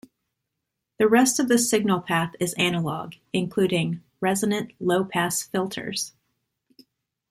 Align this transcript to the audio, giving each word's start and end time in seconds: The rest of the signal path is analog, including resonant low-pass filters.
The 0.97 1.07
rest 1.07 1.39
of 1.39 1.47
the 1.47 1.59
signal 1.59 2.01
path 2.01 2.33
is 2.39 2.55
analog, 2.57 3.13
including 3.33 4.01
resonant 4.19 4.71
low-pass 4.79 5.43
filters. 5.43 6.11